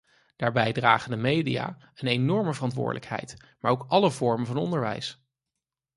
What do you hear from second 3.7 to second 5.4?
ook alle vormen van onderwijs.